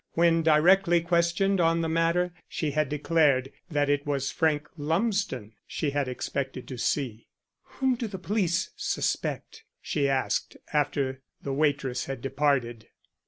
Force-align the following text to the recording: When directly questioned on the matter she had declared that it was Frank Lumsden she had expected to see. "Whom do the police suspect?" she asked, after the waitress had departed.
When 0.13 0.41
directly 0.41 1.01
questioned 1.01 1.61
on 1.61 1.81
the 1.81 1.87
matter 1.87 2.33
she 2.49 2.71
had 2.71 2.89
declared 2.89 3.51
that 3.69 3.87
it 3.87 4.03
was 4.03 4.31
Frank 4.31 4.67
Lumsden 4.75 5.53
she 5.67 5.91
had 5.91 6.07
expected 6.07 6.67
to 6.69 6.77
see. 6.79 7.27
"Whom 7.75 7.93
do 7.93 8.07
the 8.07 8.17
police 8.17 8.71
suspect?" 8.75 9.63
she 9.79 10.09
asked, 10.09 10.57
after 10.73 11.21
the 11.43 11.53
waitress 11.53 12.05
had 12.05 12.19
departed. 12.21 12.87